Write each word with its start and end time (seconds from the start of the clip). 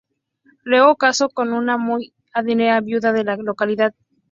Luego 0.63 0.95
casó 0.95 1.29
con 1.29 1.53
una 1.53 1.77
muy 1.77 2.15
adinerada 2.33 2.81
viuda 2.81 3.13
de 3.13 3.23
la 3.23 3.37
localidad. 3.37 3.93